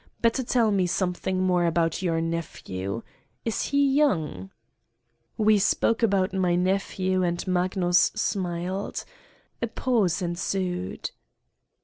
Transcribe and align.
Better 0.19 0.41
tell 0.43 0.71
me 0.71 0.87
some 0.87 1.13
thing 1.13 1.43
more 1.43 1.67
about 1.67 2.01
your 2.01 2.19
nephew. 2.21 3.03
Is 3.45 3.65
he 3.65 3.87
young?" 3.93 4.49
We 5.37 5.59
spoke 5.59 6.01
about 6.01 6.33
my 6.33 6.55
nephew 6.55 7.21
and 7.21 7.45
Magnus 7.45 8.11
smiled. 8.15 9.05
A 9.61 9.67
pause 9.67 10.19
ensued. 10.23 11.11